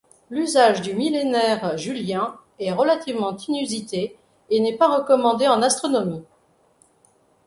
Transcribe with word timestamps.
L'usage 0.31 0.81
du 0.81 0.95
millénaire 0.95 1.77
julien 1.77 2.35
est 2.57 2.71
relativement 2.71 3.37
inusité 3.37 4.17
et 4.49 4.59
n'est 4.59 4.75
pas 4.75 4.97
recommandé 4.97 5.47
en 5.47 5.61
astronomie. 5.61 6.23